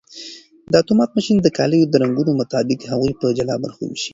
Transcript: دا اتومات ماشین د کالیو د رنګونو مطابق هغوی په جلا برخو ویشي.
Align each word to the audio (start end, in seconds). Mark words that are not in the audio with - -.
دا 0.71 0.77
اتومات 0.83 1.09
ماشین 1.17 1.37
د 1.41 1.47
کالیو 1.57 1.89
د 1.89 1.95
رنګونو 2.03 2.31
مطابق 2.41 2.79
هغوی 2.91 3.13
په 3.19 3.25
جلا 3.37 3.55
برخو 3.63 3.83
ویشي. 3.87 4.09